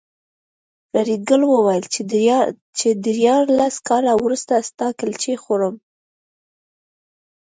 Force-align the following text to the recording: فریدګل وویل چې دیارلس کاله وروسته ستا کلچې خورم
فریدګل 0.89 1.41
وویل 1.47 1.83
چې 2.79 2.89
دیارلس 3.13 3.75
کاله 3.87 4.13
وروسته 4.23 4.53
ستا 4.69 4.87
کلچې 4.99 5.33
خورم 5.43 5.75